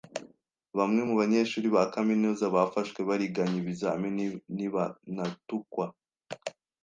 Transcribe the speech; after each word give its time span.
Bamwe 0.77 1.01
mubanyeshuri 1.09 1.67
ba 1.75 1.83
kaminuza 1.93 2.45
bafashwe 2.55 2.99
bariganya 3.09 3.57
ibizamini 3.63 4.25
ntibanatukwa. 4.55 5.85